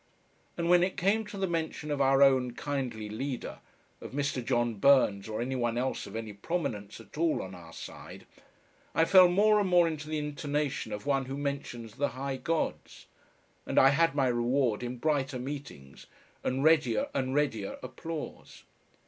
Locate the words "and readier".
16.43-17.07, 17.13-17.77